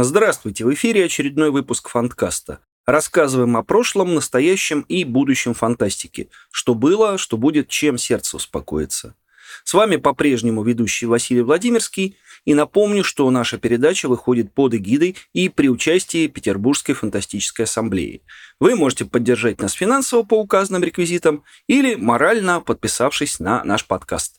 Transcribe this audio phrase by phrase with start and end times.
[0.00, 2.60] Здравствуйте, в эфире очередной выпуск Фанткаста.
[2.86, 6.30] Рассказываем о прошлом, настоящем и будущем фантастики.
[6.52, 9.16] Что было, что будет, чем сердце успокоится.
[9.64, 12.16] С вами по-прежнему ведущий Василий Владимирский.
[12.44, 18.22] И напомню, что наша передача выходит под эгидой и при участии Петербургской фантастической ассамблеи.
[18.60, 24.37] Вы можете поддержать нас финансово по указанным реквизитам или морально подписавшись на наш подкаст.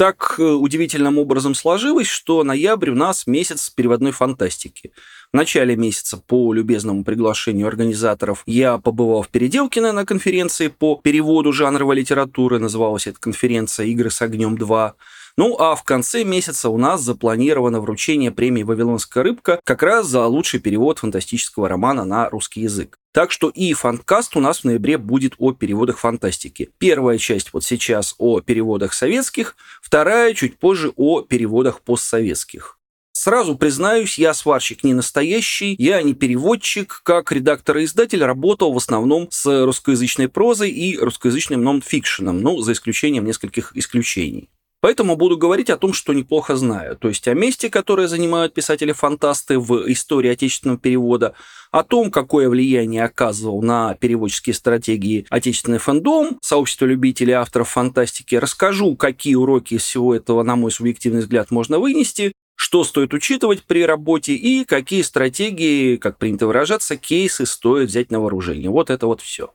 [0.00, 4.92] Так э, удивительным образом сложилось, что ноябрь у нас месяц переводной фантастики.
[5.30, 11.52] В начале месяца по любезному приглашению организаторов я побывал в Переделкино на конференции по переводу
[11.52, 12.58] жанровой литературы.
[12.58, 14.92] Называлась эта конференция «Игры с огнем 2».
[15.36, 20.24] Ну а в конце месяца у нас запланировано вручение премии «Вавилонская рыбка» как раз за
[20.24, 22.99] лучший перевод фантастического романа на русский язык.
[23.12, 26.70] Так что и фанкаст у нас в ноябре будет о переводах фантастики.
[26.78, 32.78] Первая часть вот сейчас о переводах советских, вторая чуть позже о переводах постсоветских.
[33.12, 37.02] Сразу признаюсь, я сварщик не настоящий, я не переводчик.
[37.02, 42.72] Как редактор и издатель работал в основном с русскоязычной прозой и русскоязычным нон-фикшеном, ну, за
[42.72, 44.48] исключением нескольких исключений.
[44.80, 49.58] Поэтому буду говорить о том, что неплохо знаю, то есть о месте, которое занимают писатели-фантасты
[49.58, 51.34] в истории отечественного перевода,
[51.70, 58.96] о том, какое влияние оказывал на переводческие стратегии отечественный фэндом, сообщество любителей авторов фантастики, расскажу,
[58.96, 63.84] какие уроки из всего этого, на мой субъективный взгляд, можно вынести, что стоит учитывать при
[63.84, 68.70] работе и какие стратегии, как принято выражаться, кейсы стоит взять на вооружение.
[68.70, 69.52] Вот это вот все.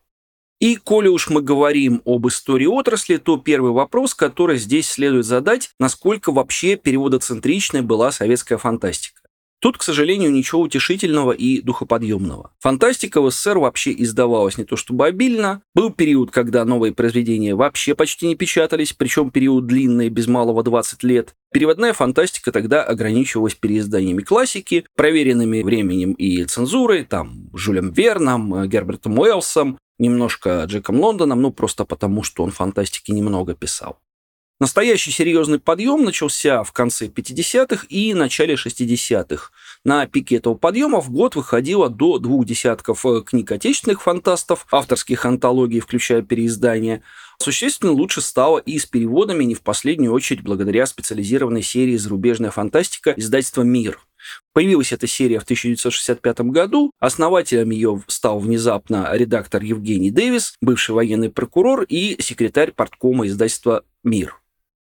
[0.66, 5.69] И коли уж мы говорим об истории отрасли, то первый вопрос, который здесь следует задать,
[5.80, 9.21] насколько вообще переводоцентричной была советская фантастика.
[9.61, 12.52] Тут, к сожалению, ничего утешительного и духоподъемного.
[12.61, 15.61] Фантастика в СССР вообще издавалась не то чтобы обильно.
[15.75, 21.03] Был период, когда новые произведения вообще почти не печатались, причем период длинный, без малого 20
[21.03, 21.36] лет.
[21.53, 29.77] Переводная фантастика тогда ограничивалась переизданиями классики, проверенными временем и цензурой, там, Жюлем Верном, Гербертом Уэллсом,
[29.98, 33.98] немножко Джеком Лондоном, ну просто потому, что он фантастики немного писал.
[34.58, 39.52] Настоящий серьезный подъем начался в конце 50-х и начале 60-х.
[39.84, 45.26] На пике этого подъема в год выходило до двух десятков э, книг отечественных фантастов, авторских
[45.26, 47.04] антологий, включая переиздания.
[47.38, 53.14] Существенно лучше стало и с переводами, не в последнюю очередь благодаря специализированной серии «Зарубежная фантастика»
[53.16, 54.00] издательства «Мир».
[54.54, 56.92] Появилась эта серия в 1965 году.
[57.00, 64.40] Основателем ее стал внезапно редактор Евгений Дэвис, бывший военный прокурор и секретарь порткома издательства «Мир».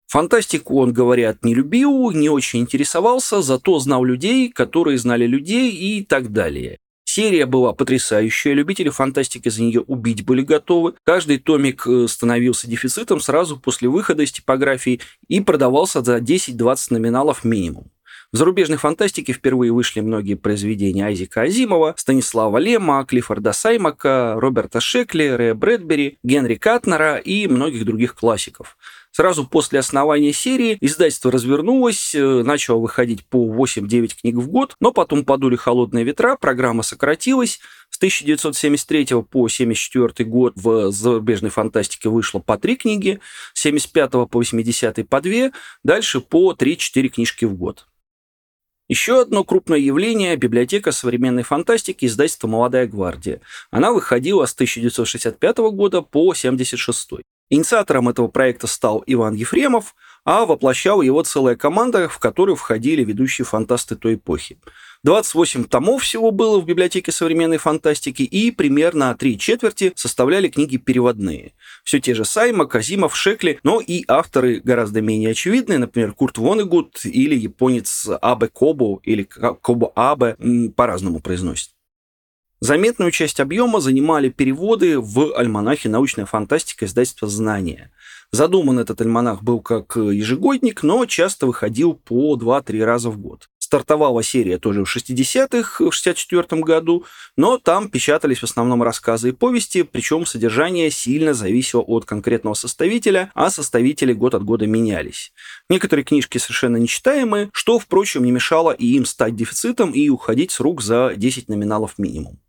[0.08, 6.04] Фантастику он, говорят, не любил, не очень интересовался, зато знал людей, которые знали людей и
[6.04, 6.80] так далее.
[7.14, 10.94] Серия была потрясающая, любители фантастики за нее убить были готовы.
[11.04, 17.44] Каждый томик э, становился дефицитом сразу после выхода из типографии и продавался за 10-20 номиналов
[17.44, 17.92] минимум.
[18.32, 25.28] В зарубежной фантастике впервые вышли многие произведения Айзека Азимова, Станислава Лема, Клиффорда Саймака, Роберта Шекли,
[25.28, 28.78] Рэя Брэдбери, Генри Катнера и многих других классиков.
[29.12, 34.94] Сразу после основания серии издательство развернулось, э, начало выходить по 8-9 книг в год, но
[34.94, 37.60] потом подули холодные ветра, программа сократилась.
[37.90, 43.20] С 1973 по 1974 год в зарубежной фантастике вышло по 3 книги,
[43.54, 45.52] с 75 по 80 по 2,
[45.84, 47.88] дальше по 3-4 книжки в год.
[48.92, 53.40] Еще одно крупное явление– библиотека современной фантастики издательства «Молодая гвардия».
[53.70, 57.24] Она выходила с 1965 года по 1976.
[57.50, 63.46] Инициатором этого проекта стал Иван Ефремов, а воплощала его целая команда, в которую входили ведущие
[63.46, 64.60] фантасты той эпохи.
[65.04, 71.54] 28 томов всего было в библиотеке современной фантастики, и примерно три четверти составляли книги переводные.
[71.84, 77.04] Все те же Сайма, Казимов, Шекли, но и авторы гораздо менее очевидные, например, Курт Вонегут
[77.04, 80.38] или японец Абе Кобо или Кобо Абе,
[80.76, 81.72] по-разному произносят.
[82.60, 87.92] Заметную часть объема занимали переводы в альманахе «Научная фантастика» издательства «Знания».
[88.32, 93.50] Задуман этот альманах был как ежегодник, но часто выходил по 2-3 раза в год.
[93.72, 97.06] Стартовала серия тоже в 60-х, в 64 году,
[97.38, 103.32] но там печатались в основном рассказы и повести, причем содержание сильно зависело от конкретного составителя,
[103.34, 105.32] а составители год от года менялись.
[105.70, 110.60] Некоторые книжки совершенно нечитаемые, что, впрочем, не мешало и им стать дефицитом и уходить с
[110.60, 112.42] рук за 10 номиналов минимум.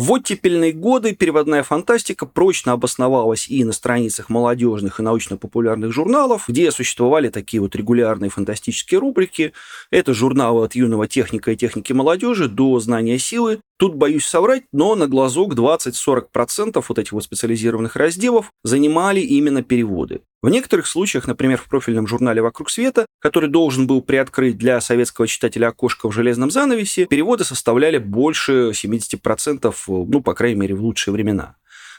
[0.00, 6.70] В оттепельные годы переводная фантастика прочно обосновалась и на страницах молодежных и научно-популярных журналов, где
[6.70, 9.52] существовали такие вот регулярные фантастические рубрики.
[9.90, 13.60] Это журналы от юного техника и техники молодежи до знания силы.
[13.78, 20.22] Тут боюсь соврать, но на глазок 20-40% вот этих вот специализированных разделов занимали именно переводы.
[20.42, 25.26] В некоторых случаях, например, в профильном журнале «Вокруг света», который должен был приоткрыть для советского
[25.26, 31.12] читателя окошко в железном занавесе, переводы составляли больше 70%, ну, по крайней мере, в лучшие
[31.12, 31.56] времена.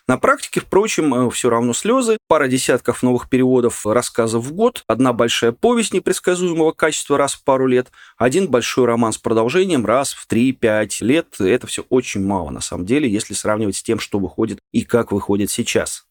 [0.07, 5.13] На практике, впрочем, э, все равно слезы, пара десятков новых переводов рассказов в год, одна
[5.13, 10.27] большая повесть непредсказуемого качества раз в пару лет, один большой роман с продолжением раз в
[10.27, 11.35] 3-5 лет.
[11.39, 15.11] Это все очень мало, на самом деле, если сравнивать с тем, что выходит и как
[15.11, 16.07] выходит сейчас.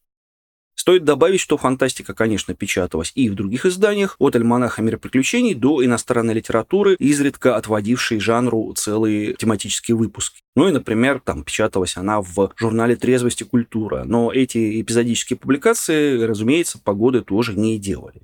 [0.80, 5.84] Стоит добавить, что фантастика, конечно, печаталась и в других изданиях, от альманаха «Мир приключений» до
[5.84, 10.40] иностранной литературы, изредка отводившей жанру целые тематические выпуски.
[10.56, 14.04] Ну и, например, там печаталась она в журнале «Трезвость и культура».
[14.06, 18.22] Но эти эпизодические публикации, разумеется, погоды тоже не делали.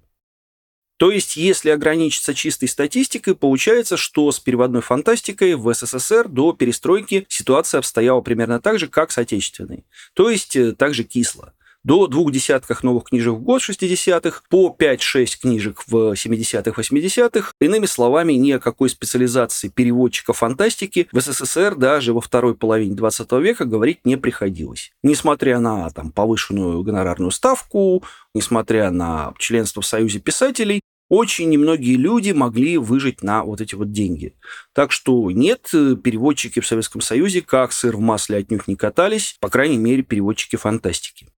[0.97, 7.27] То есть, если ограничиться чистой статистикой, получается, что с переводной фантастикой в СССР до перестройки
[7.29, 9.85] ситуация обстояла примерно так же, как с отечественной.
[10.15, 11.53] То есть, э, также кисло
[11.87, 17.53] до двух десятков новых книжек в год 60-х, по 5-6 книжек в 70-х, 80-х.
[17.61, 23.31] Иными словами, ни о какой специализации переводчика фантастики в СССР даже во второй половине 20
[23.35, 24.91] века говорить не приходилось.
[25.05, 28.03] Несмотря на там, повышенную гонорарную ставку,
[28.35, 33.93] несмотря на членство в Союзе писателей, очень немногие люди могли выжить на вот эти вот
[33.93, 34.35] деньги.
[34.73, 39.49] Так что нет, переводчики в Советском Союзе как сыр в масле отнюдь не катались, по
[39.49, 41.29] крайней мере, переводчики фантастики.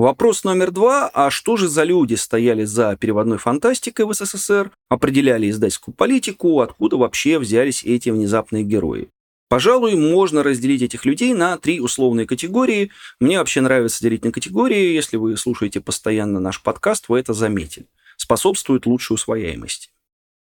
[0.00, 1.10] Вопрос номер два.
[1.12, 6.96] А что же за люди стояли за переводной фантастикой в СССР, определяли издательскую политику, откуда
[6.96, 9.10] вообще взялись эти внезапные герои?
[9.50, 12.90] Пожалуй, можно разделить этих людей на три условные категории.
[13.20, 14.94] Мне вообще нравится делить на категории.
[14.94, 17.84] Если вы слушаете постоянно наш подкаст, вы это заметили.
[18.16, 19.90] Способствует лучшей усвояемости.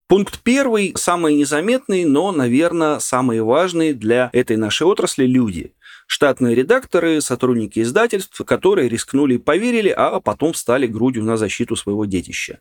[0.06, 5.72] Пункт первый, самый незаметный, но, наверное, самый важный для этой нашей отрасли– люди–
[6.12, 12.04] штатные редакторы, сотрудники издательств, которые рискнули и поверили, а потом встали грудью на защиту своего
[12.04, 12.58] детища.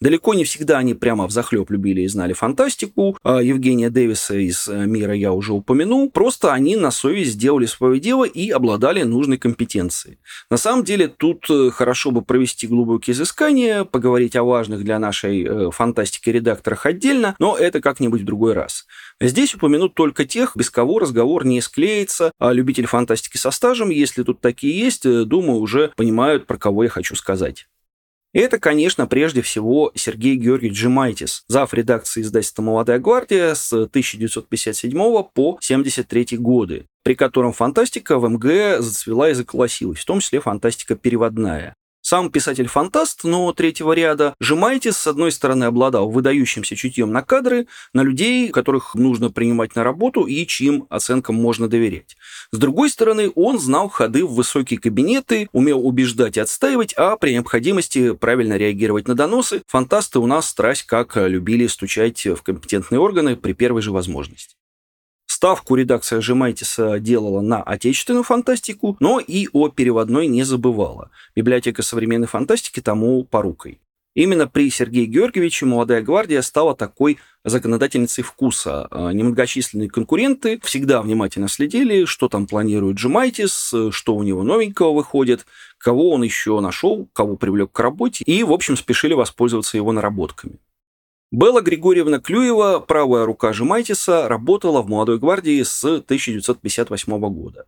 [0.00, 3.16] Далеко не всегда они прямо в захлеб любили и знали фантастику.
[3.22, 6.10] А Евгения Дэвиса из э, «Мира» я уже упомянул.
[6.10, 10.18] Просто они на совесть сделали свое дело и обладали нужной компетенцией.
[10.50, 15.44] На самом деле тут э, хорошо бы провести глубокие изыскания, поговорить о важных для нашей
[15.44, 18.86] э, фантастики редакторах отдельно, но это как-нибудь в другой раз.
[19.20, 24.22] Здесь упомянут только тех, без кого разговор не склеится, а любитель фантастики со стажем, если
[24.22, 27.66] тут такие есть, думаю, уже понимают, про кого я хочу сказать.
[28.32, 31.74] Это, конечно, прежде всего Сергей Георгиевич Джимайтис, зав.
[31.74, 39.30] редакции издательства «Молодая гвардия» с 1957 по 1973 годы, при котором фантастика в МГ зацвела
[39.30, 41.74] и заколосилась, в том числе фантастика переводная.
[42.06, 48.02] Сам писатель-фантаст, но третьего ряда, Жемайтис, с одной стороны, обладал выдающимся чутьем на кадры, на
[48.02, 52.18] людей, которых нужно принимать на работу и чьим оценкам можно доверять.
[52.52, 57.32] С другой стороны, он знал ходы в высокие кабинеты, умел убеждать и отстаивать, а при
[57.32, 59.62] необходимости правильно реагировать на доносы.
[59.68, 64.56] Фантасты у нас страсть как любили стучать в компетентные органы при первой же возможности.
[65.44, 71.10] Ставку редакция Жемайтиса делала на отечественную фантастику, но и о переводной не забывала.
[71.36, 73.78] Библиотека современной фантастики тому порукой.
[74.14, 78.88] Именно при Сергее Георгиевиче «Молодая гвардия» стала такой законодательницей вкуса.
[78.90, 85.44] А, немногочисленные конкуренты всегда внимательно следили, что там планирует Джемайтис, что у него новенького выходит,
[85.76, 90.58] кого он еще нашел, кого привлек к работе, и, в общем, спешили воспользоваться его наработками.
[91.34, 97.66] Белла Григорьевна Клюева, правая рука Жемайтиса, работала в «Молодой гвардии» с 1958 года.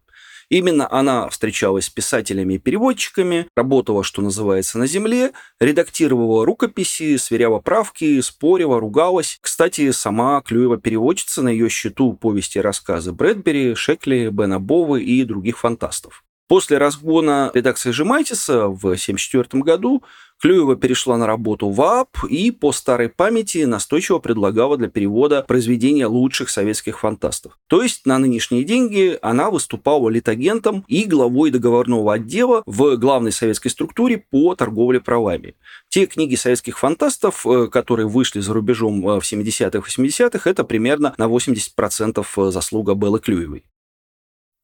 [0.49, 7.59] Именно она встречалась с писателями и переводчиками, работала, что называется, на земле, редактировала рукописи, сверяла
[7.59, 9.40] правки, спорила, ругалась.
[9.40, 15.25] Кстати, сама Клюева переводчица на ее счету повести и рассказы Брэдбери, Шекли, Бена Бовы и
[15.25, 16.23] других фантастов.
[16.49, 20.05] После разгона редакции Жемайтиса в 1974 году
[20.41, 26.07] Клюева перешла на работу в ААП и по старой памяти настойчиво предлагала для перевода произведения
[26.07, 27.59] лучших советских фантастов.
[27.69, 33.71] То есть на нынешние деньги она выступала литагентом и главой договорного отдела в главной советской
[33.71, 35.57] структуре по торговле правами.
[35.88, 41.15] Те книги советских фантастов, э, которые вышли за рубежом э, в 70-х, 80-х, это примерно
[41.17, 43.65] на 80% заслуга Беллы Клюевой.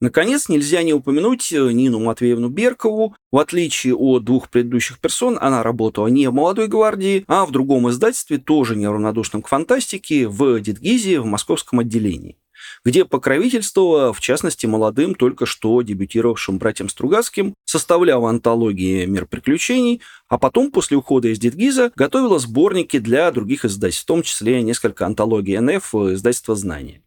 [0.03, 3.15] Наконец, нельзя не упомянуть э, Нину Матвеевну Беркову.
[3.31, 7.89] В отличие от двух предыдущих персон, она работала не в «Молодой гвардии», а в другом
[7.89, 12.37] издательстве, тоже неравнодушном к фантастике, в Дедгизе, в московском отделении
[12.85, 20.39] где покровительствовала, в частности, молодым, только что дебютировавшим братьям Стругацким, составляла антологии «Мир приключений», а
[20.39, 25.59] потом, после ухода из Дедгиза, готовила сборники для других издательств, в том числе несколько антологий
[25.59, 27.03] НФ издательства «Знания».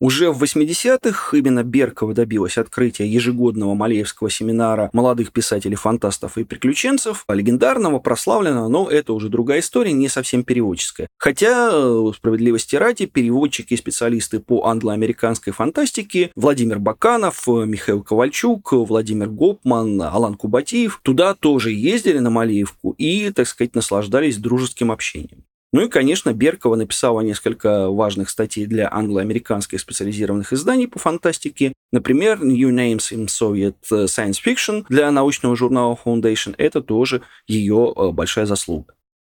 [0.00, 7.98] Уже в 80-х именно Беркова добилась открытия ежегодного Малеевского семинара молодых писателей-фантастов и приключенцев, легендарного,
[7.98, 11.08] прославленного, но это уже другая история, не совсем переводческая.
[11.18, 19.28] Хотя, э, справедливости ради, переводчики и специалисты по англо-американской фантастике Владимир Баканов, Михаил Ковальчук, Владимир
[19.28, 25.44] Гопман, Алан Кубатиев туда тоже ездили на Малеевку и, так сказать, наслаждались дружеским общением.
[25.72, 31.72] Ну и, конечно, Беркова написала несколько важных статей для англо-американских специализированных изданий по фантастике.
[31.92, 36.54] Например, New Names in Soviet Science Fiction для научного журнала Foundation.
[36.58, 38.94] Это тоже ее э, большая заслуга.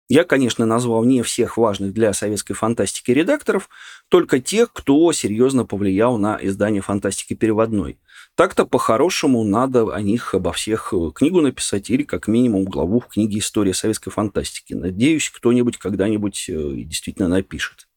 [0.09, 3.69] Я, конечно, назвал не всех важных для советской фантастики редакторов,
[4.09, 7.97] только тех, кто серьезно повлиял на издание фантастики переводной.
[8.35, 13.07] Так-то по-хорошему надо о них обо всех э, книгу написать или как минимум главу в
[13.07, 14.73] книге «История советской фантастики».
[14.73, 17.87] Надеюсь, кто-нибудь когда-нибудь э, действительно напишет.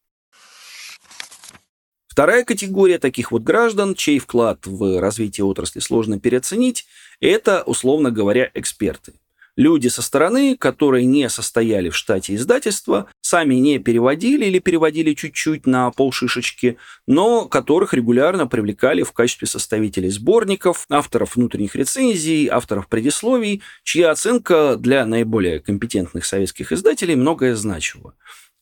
[2.07, 6.87] Вторая категория таких вот граждан, чей вклад в развитие отрасли сложно переоценить,
[7.21, 9.14] это, условно говоря, эксперты–
[9.56, 15.66] люди со стороны, которые не состояли в штате издательства, сами не переводили или переводили чуть-чуть
[15.66, 23.62] на полшишечки, но которых регулярно привлекали в качестве составителей сборников, авторов внутренних рецензий, авторов предисловий,
[23.82, 28.14] чья оценка для наиболее компетентных советских издателей многое значила.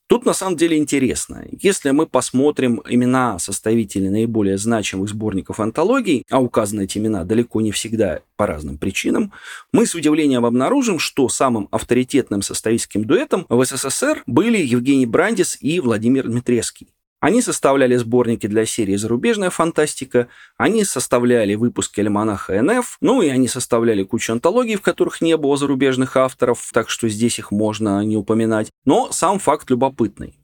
[0.06, 1.46] Тут на самом деле интересно.
[1.50, 7.72] Если мы посмотрим имена составителей наиболее значимых сборников антологий, а указаны эти имена далеко не
[7.72, 9.32] всегда по разным причинам,
[9.72, 15.80] мы с удивлением обнаружим, что самым авторитетным составительским дуэтом в СССР были Евгений Брандис и
[15.80, 16.93] Владимир Дмитревский.
[17.24, 20.28] Они составляли сборники для серии «Зарубежная фантастика»,
[20.58, 25.56] они составляли выпуски альманаха НФ, ну и они составляли кучу антологий, в которых не было
[25.56, 28.68] зарубежных авторов, так что здесь их можно не упоминать.
[28.84, 30.38] Но сам факт любопытный.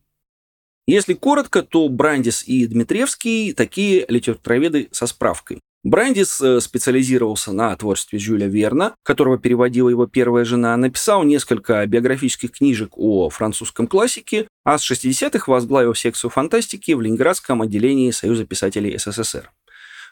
[0.87, 5.61] Если коротко, то Брандис и Дмитриевский такие литературоведы со справкой.
[5.83, 12.53] Брандис э, специализировался на творчестве Жюля Верна, которого переводила его первая жена, написал несколько биографических
[12.53, 18.99] книжек о французском классике, а с 60-х возглавил секцию фантастики в Ленинградском отделении Союза писателей
[18.99, 19.51] СССР.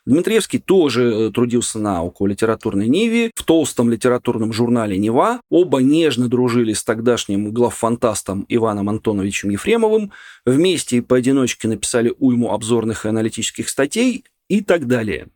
[0.06, 5.42] Дмитриевский тоже э, трудился на окололитературной Ниве, в толстом литературном журнале «Нева».
[5.50, 10.12] Оба нежно дружили с тогдашним главфантастом Иваном Антоновичем Ефремовым.
[10.46, 15.28] Вместе и поодиночке написали уйму обзорных и аналитических статей и так далее.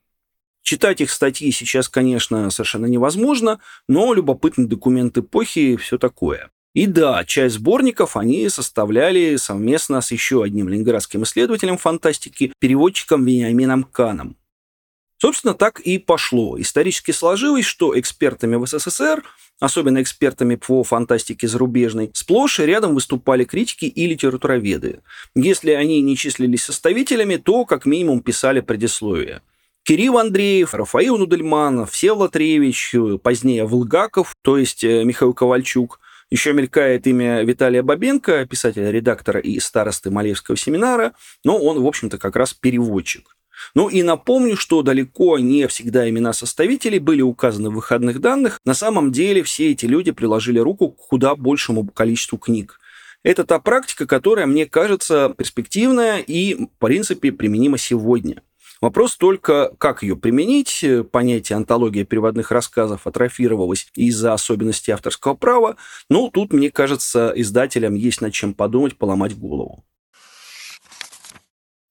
[0.63, 6.51] Читать их статьи сейчас, конечно, совершенно невозможно, но любопытный документ эпохи все такое.
[6.73, 13.85] И да, часть сборников они составляли совместно с еще одним ленинградским исследователем фантастики, переводчиком Вениамином
[13.85, 14.37] Каном.
[15.19, 16.59] Собственно, так и пошло.
[16.59, 19.23] Исторически сложилось, что экспертами в СССР,
[19.61, 25.03] особенно экспертами по фантастике зарубежной, сплошь и рядом выступали критики и литературоведы.
[25.35, 29.43] Если они не числились составителями, то как минимум писали предисловие–
[29.85, 35.99] Кирилл Андреев, Рафаил Нудельманов, Всеволод Ревич, позднее Волгаков, то есть э, Михаил Ковальчук.
[36.31, 42.19] Еще мелькает имя Виталия Бабенко, писателя, редактора и старосты Малевского семинара, но он, в общем-то,
[42.19, 43.37] как раз переводчик.
[43.75, 48.61] Ну и напомню, что далеко не всегда имена составителей были указаны в выходных данных.
[48.65, 52.79] На самом деле все эти люди приложили руку к куда большему количеству книг.
[53.25, 58.43] Это та практика, которая, мне кажется, перспективная и, в принципе, применима сегодня.
[58.83, 60.85] Вопрос только, как ее применить.
[61.13, 65.77] Понятие антология переводных рассказов атрофировалось из-за особенностей авторского права.
[66.11, 69.85] Но тут, мне кажется, издателям есть над чем подумать, поломать голову.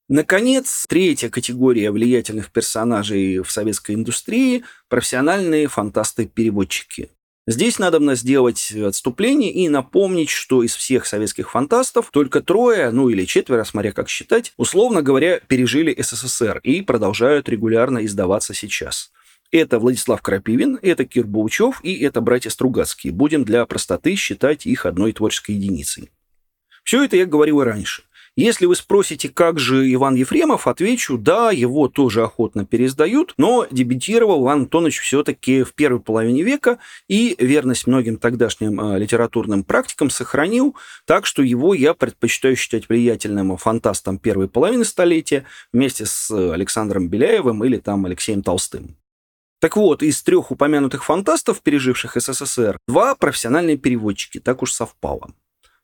[0.09, 7.09] Наконец, третья категория влиятельных персонажей в советской индустрии– профессиональные фантасты-переводчики.
[7.51, 13.25] Здесь надо сделать отступление и напомнить, что из всех советских фантастов только трое, ну или
[13.25, 19.11] четверо, смотря как считать, условно говоря, пережили СССР и продолжают регулярно издаваться сейчас.
[19.51, 23.11] Это Владислав Крапивин, это Кир Баучев и это братья Стругацкие.
[23.11, 26.09] Будем для простоты считать их одной творческой единицей.
[26.85, 28.03] Все это я говорил и раньше.
[28.37, 34.45] Если вы спросите, как же Иван Ефремов, отвечу, да, его тоже охотно пересдают, но дебютировал
[34.45, 40.77] Иван Антонович все-таки в первой половине века и верность многим тогдашним э, литературным практикам сохранил,
[41.05, 47.65] так что его я предпочитаю считать влиятельным фантастом первой половины столетия вместе с Александром Беляевым
[47.65, 48.95] или там Алексеем Толстым.
[49.59, 55.33] Так вот, из трех упомянутых фантастов, переживших СССР, два профессиональные переводчики, так уж совпало.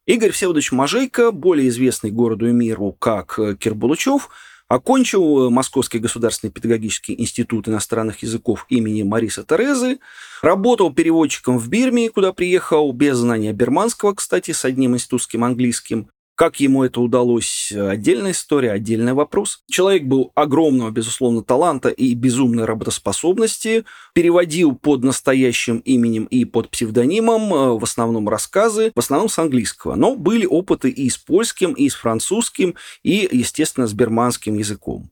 [0.08, 4.30] Игорь Всеволодович Мажейко, более известный городу и миру как э, Кирбулучев,
[4.70, 10.00] окончил э, Московский государственный педагогический институт иностранных языков имени Мариса Терезы,
[10.42, 16.60] работал переводчиком в Бирме, куда приехал без знания бирманского, кстати, с одним институтским английским, Как
[16.60, 19.64] ему это удалось, отдельная история, отдельный вопрос.
[19.68, 27.52] Человек был огромного, безусловно, таланта и безумной работоспособности, переводил под настоящим именем и под псевдонимом,
[27.52, 29.96] э, в основном рассказы, в основном с английского.
[29.96, 35.10] Но были опыты и с польским, и с французским, и, естественно, с берманским языком.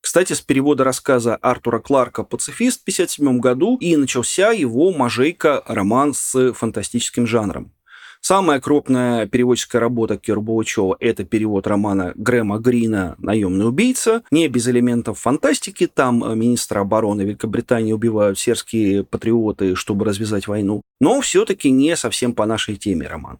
[0.00, 6.14] Кстати, с перевода рассказа Артура Кларка «Пацифист» в 1957 году и начался его Можейко роман
[6.14, 7.72] с фантастическим жанром.
[8.28, 14.24] Самая крупная переводческая работа Кира Булычева– это перевод романа Грэма Грина «Наемный убийца».
[14.32, 15.86] Не без элементов фантастики.
[15.86, 20.82] Там э, министра обороны Великобритании убивают сербские патриоты, чтобы развязать войну.
[21.00, 23.38] Но все-таки не совсем по нашей теме роман.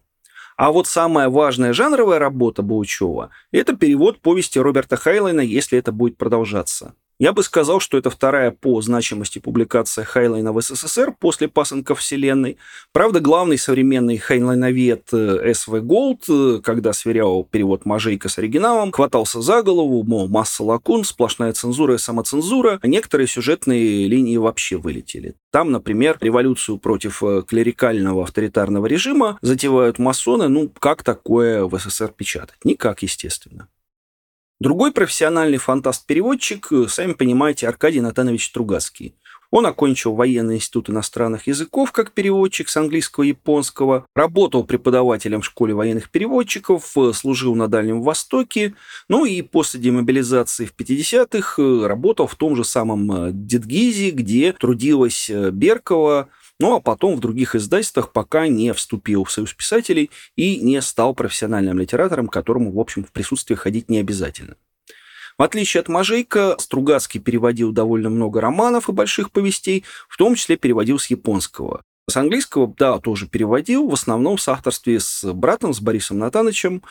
[0.57, 6.17] А вот самая важная жанровая работа Булычева– это перевод повести Роберта Хайнлайна «Если это будет
[6.17, 6.95] продолжаться».
[7.19, 12.59] Я бы сказал, что это вторая по значимости публикация Хайнлайна в СССР после пасынков Вселенной.
[12.93, 15.81] Правда, главный современный хайнлайновед э, С.В.
[15.81, 21.55] Голд, э, когда сверял перевод Можейко с оригиналом, хватался за голову, мол, масса лакун, сплошная
[21.55, 25.37] цензура и самоцензура, а некоторые сюжетные линии вообще вылетели.
[25.51, 30.49] Там, например, революцию против э, клерикального авторитарного режима затевают масоны.
[30.49, 32.59] Ну, как такое в СССР печатать?
[32.63, 33.69] Никак, естественно.
[34.59, 39.15] Другой профессиональный фантаст-переводчик, э, сами понимаете, Аркадий Натанович Стругацкий.
[39.51, 45.45] Он окончил военный институт иностранных языков как переводчик с английского и японского, работал преподавателем в
[45.45, 48.75] школе военных переводчиков, э, служил на Дальнем Востоке,
[49.11, 55.31] ну и после демобилизации в 50-х э, работал в том же самом Дедгизе, где трудилась
[55.31, 60.81] Беркова, ну а потом в других издательствах пока не вступил в союз писателей и не
[60.83, 64.57] стал профессиональным литератором, которому, в общем, в присутствии ходить не обязательно.
[65.39, 70.57] В отличие от Мажейка, Стругацкий переводил довольно много романов и больших повестей, в том числе
[70.57, 71.83] переводил с японского.
[72.09, 76.83] С английского, да, тоже переводил, в основном в соавторстве с братом, с Борисом Натановичем,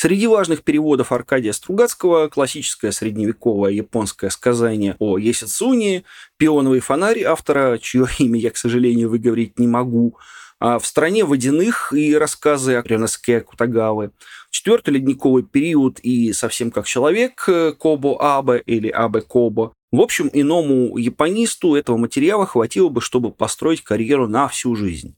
[0.00, 6.04] Среди важных переводов Аркадия Стругацкого классическое средневековое японское сказание о Есицуне,
[6.36, 10.16] пионовый фонарь автора, чье имя я, к сожалению, выговорить не могу,
[10.60, 14.12] а в стране водяных и рассказы о Ренеске Кутагавы,
[14.50, 19.72] четвертый ледниковый период и совсем как человек Кобо Абе или Абе Кобо.
[19.90, 25.16] В общем, иному японисту этого материала хватило бы, чтобы построить карьеру на всю жизнь.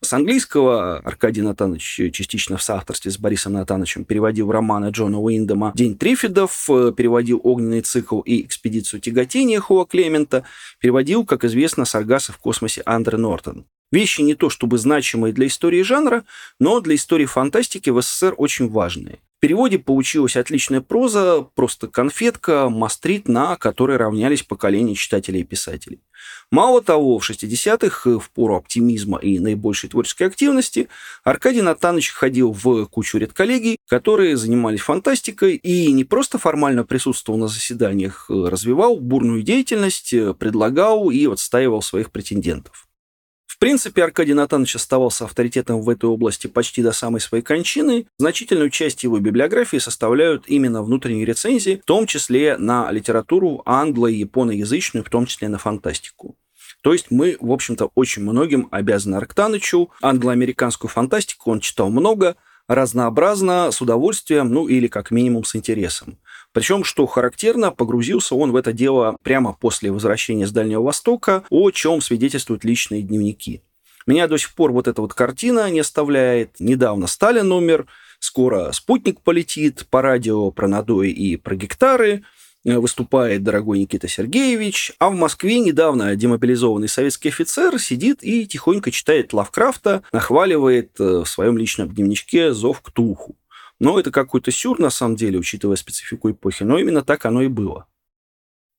[0.00, 5.98] С английского Аркадий Натанович частично в соавторстве с Борисом Натановичем переводил романы Джона Уиндома «День
[5.98, 10.44] Трифидов», переводил «Огненный цикл» и «Экспедицию тяготения» Хуа Клемента,
[10.78, 13.66] переводил, как известно, «Саргаса в космосе» Андре Нортон.
[13.90, 16.24] Вещи не то чтобы значимые для истории жанра,
[16.60, 19.18] но для истории фантастики в СССР очень важные.
[19.38, 26.00] В переводе получилась отличная проза, просто конфетка, мастрит, на которой равнялись поколения читателей и писателей.
[26.50, 30.88] Мало того, в 60-х, в пору оптимизма и наибольшей творческой активности,
[31.22, 37.46] Аркадий Натанович ходил в кучу редколлегий, которые занимались фантастикой и не просто формально присутствовал на
[37.46, 42.87] заседаниях, развивал бурную деятельность, предлагал и отстаивал своих претендентов.
[43.58, 48.06] В принципе, Аркадий Натанович оставался авторитетом в этой области почти до самой своей кончины.
[48.16, 54.18] Значительную часть его библиографии составляют именно внутренние рецензии, в том числе на литературу англо- и
[54.18, 56.36] японоязычную, в том числе на фантастику.
[56.84, 59.90] То есть мы, в общем-то, очень многим обязаны Арктанычу.
[60.00, 62.36] Англо-американскую фантастику он читал много,
[62.68, 66.18] разнообразно, с удовольствием, ну или как минимум с интересом.
[66.52, 71.70] Причем, что характерно, погрузился он в это дело прямо после возвращения с Дальнего Востока, о
[71.70, 73.62] чем свидетельствуют личные дневники.
[74.06, 76.56] Меня до сих пор вот эта вот картина не оставляет.
[76.58, 77.86] Недавно Сталин умер,
[78.18, 82.22] скоро спутник полетит, по радио про надои и про гектары–
[82.68, 88.90] Э, выступает дорогой Никита Сергеевич, а в Москве недавно демобилизованный советский офицер сидит и тихонько
[88.90, 93.36] читает Лавкрафта, нахваливает э, в своем личном дневничке «Зов к Туху».
[93.80, 97.48] Но это какой-то сюр, на самом деле, учитывая специфику эпохи, но именно так оно и
[97.48, 97.86] было.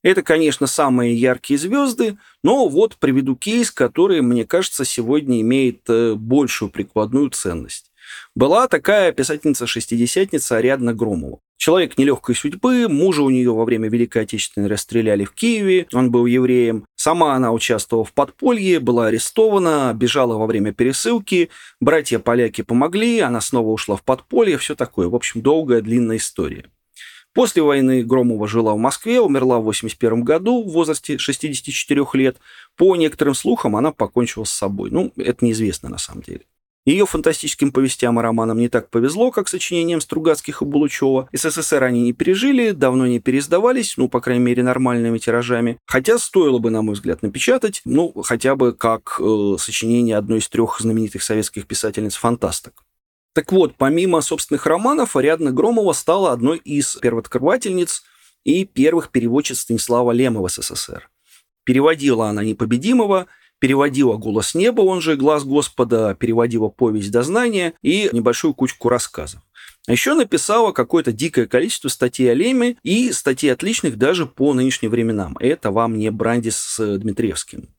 [0.01, 6.13] Это, конечно, самые яркие звезды, но вот приведу кейс, который, мне кажется, сегодня имеет э,
[6.15, 7.91] большую прикладную ценность.
[8.33, 11.39] Была такая писательница-шестидесятница Ариадна Громова.
[11.57, 16.25] Человек нелегкой судьбы, мужа у нее во время Великой Отечественной расстреляли в Киеве, он был
[16.25, 16.85] евреем.
[16.99, 23.69] Сама она участвовала в подполье, была арестована, бежала во время пересылки, братья-поляки помогли, она снова
[23.69, 25.07] ушла в подполье, все такое.
[25.07, 26.65] В общем, долгая, длинная история.
[27.33, 32.35] После войны Громова жила в Москве, умерла в 81 году в возрасте 64 лет.
[32.75, 34.91] По некоторым слухам, она покончила с собой.
[34.91, 36.41] Ну, это неизвестно на самом деле.
[36.89, 41.29] Ее фантастическим повестям и романам не так повезло, как сочинениям Стругацких и Булычева.
[41.31, 45.77] СССР они не пережили, давно не переиздавались, ну, по крайней мере, нормальными тиражами.
[45.85, 50.49] Хотя стоило бы, на мой взгляд, напечатать, ну, хотя бы как э, сочинение одной из
[50.49, 52.73] трех знаменитых советских писательниц-фантасток.
[53.35, 58.01] Так вот, помимо собственных романов, Ариадна Громова стала одной из первооткрывательниц
[58.45, 61.07] и первых переводчиц Станислава Лема в СССР.
[61.65, 63.27] Переводила она «Непобедимого»,
[63.59, 69.41] переводила «Голос неба», он же «Глаз Господа», переводила «Повесть дознания» и небольшую кучку рассказов.
[69.87, 74.91] А еще написала какое-то дикое количество статей о Леме и статей отличных даже по нынешним
[74.91, 75.35] временам.
[75.39, 77.69] Это вам не Брандис с Дмитриевским.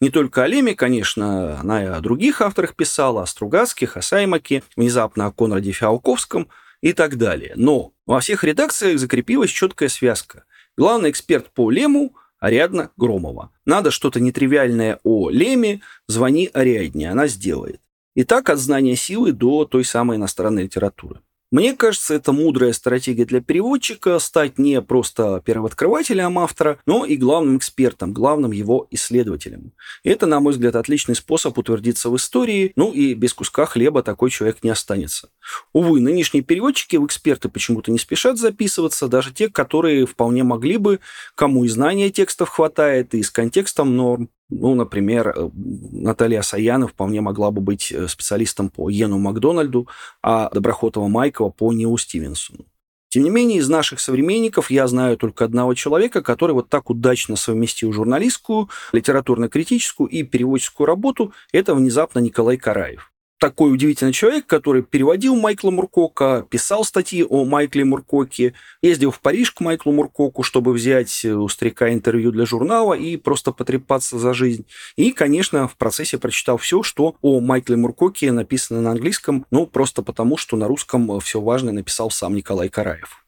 [0.00, 4.62] Не только о Леме, конечно, она и о других авторах писала, о Стругацких, о Саймаке,
[4.76, 6.48] внезапно о Конраде Фиалковском
[6.80, 7.52] и так далее.
[7.56, 10.44] Но во всех редакциях закрепилась четкая связка.
[10.76, 13.50] Главный эксперт по Лему Ариадна Громова.
[13.64, 17.80] Надо что-то нетривиальное о Леме, звони Ариадне, она сделает.
[18.14, 21.20] И так от знания силы до той самой иностранной литературы.
[21.50, 27.56] Мне кажется, это мудрая стратегия для переводчика стать не просто первооткрывателем автора, но и главным
[27.56, 29.72] экспертом, главным его исследователем.
[30.04, 34.28] Это, на мой взгляд, отличный способ утвердиться в истории, ну и без куска хлеба такой
[34.28, 35.30] человек не останется.
[35.72, 41.00] Увы, нынешние переводчики в эксперты почему-то не спешат записываться, даже те, которые вполне могли бы,
[41.34, 47.20] кому и знания текстов хватает, и с контекстом норм, ну, например, э, Наталья Саянов вполне
[47.20, 49.88] могла бы быть э, специалистом по Йену Макдональду,
[50.22, 52.64] а Доброхотова Майкова по Неу Стивенсону.
[53.10, 57.36] Тем не менее, из наших современников я знаю только одного человека, который вот так удачно
[57.36, 61.32] совместил журналистскую, литературно-критическую и переводческую работу.
[61.52, 67.84] Это внезапно Николай Караев такой удивительный человек, который переводил Майкла Муркока, писал статьи о Майкле
[67.84, 73.16] Муркоке, ездил в Париж к Майклу Муркоку, чтобы взять у старика интервью для журнала и
[73.16, 74.66] просто потрепаться за жизнь.
[74.96, 80.02] И, конечно, в процессе прочитал все, что о Майкле Муркоке написано на английском, ну, просто
[80.02, 83.24] потому, что на русском все важное написал сам Николай Караев.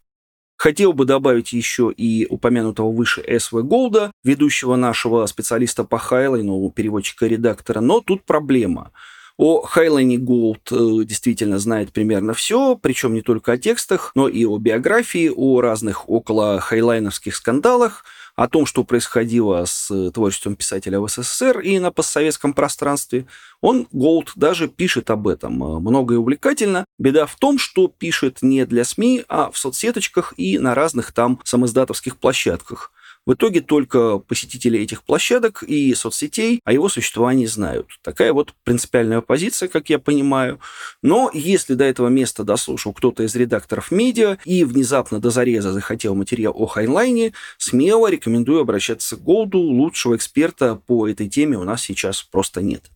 [0.57, 3.63] Хотел бы добавить еще и упомянутого выше С.В.
[3.63, 8.93] Голда, ведущего нашего специалиста по Хайнлайну, переводчика и редактора, но тут проблема–
[9.41, 14.45] о Хайнлайне Голд э, действительно знает примерно все, причем не только о текстах, но и
[14.45, 18.05] о биографии, о разных около хайнлайновских скандалах,
[18.37, 23.25] о том, что происходило с творчеством писателя в СССР и на постсоветском пространстве.
[23.63, 26.85] Он, Голд, даже пишет об этом э, много и увлекательно.
[26.99, 31.41] Беда в том, что пишет не для СМИ, а в соцсеточках и на разных там
[31.45, 32.93] самоиздатовских площадках–
[33.27, 37.89] в итоге только посетители этих площадок и соцсетей о его существовании знают.
[38.03, 40.59] Такая вот принципиальная позиция, как я понимаю.
[41.03, 46.15] Но если до этого места дослушал кто-то из редакторов медиа и внезапно до зареза захотел
[46.15, 49.59] материал о Хайнлайне, смело рекомендую обращаться к Голду.
[49.59, 52.91] Лучшего эксперта по этой теме у нас сейчас просто нет.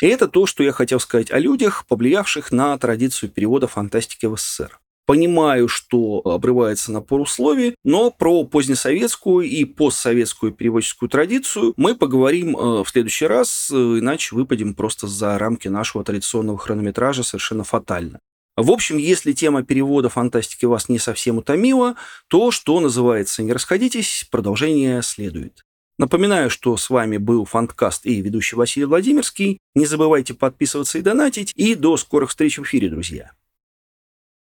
[0.00, 4.36] И это то, что я хотел сказать о людях, повлиявших на традицию перевода фантастики в
[4.36, 4.81] СССР.
[5.12, 12.82] Понимаю, что обрывается напор условий, но про позднесоветскую и постсоветскую переводческую традицию мы поговорим э,
[12.82, 18.20] в следующий раз, э, иначе выпадем просто за рамки нашего традиционного хронометража совершенно фатально.
[18.56, 21.96] В общем, если тема перевода фантастики вас не совсем утомила,
[22.28, 25.62] то, что называется, не расходитесь, продолжение следует.
[25.98, 29.58] Напоминаю, что с вами был Фанткаст и ведущий Василий Владимирский.
[29.74, 31.52] Не забывайте подписываться и донатить.
[31.54, 33.32] И до скорых встреч в эфире, друзья.